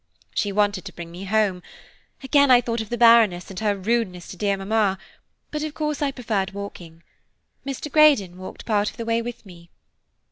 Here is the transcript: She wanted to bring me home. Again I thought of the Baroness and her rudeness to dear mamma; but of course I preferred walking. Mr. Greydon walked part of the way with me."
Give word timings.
She 0.33 0.51
wanted 0.51 0.83
to 0.85 0.93
bring 0.93 1.11
me 1.11 1.25
home. 1.25 1.61
Again 2.23 2.49
I 2.49 2.59
thought 2.59 2.81
of 2.81 2.89
the 2.89 2.97
Baroness 2.97 3.51
and 3.51 3.59
her 3.59 3.77
rudeness 3.77 4.27
to 4.29 4.35
dear 4.35 4.57
mamma; 4.57 4.97
but 5.51 5.61
of 5.61 5.75
course 5.75 6.01
I 6.01 6.11
preferred 6.11 6.53
walking. 6.55 7.03
Mr. 7.67 7.91
Greydon 7.91 8.37
walked 8.37 8.65
part 8.65 8.89
of 8.89 8.97
the 8.97 9.05
way 9.05 9.21
with 9.21 9.45
me." 9.45 9.69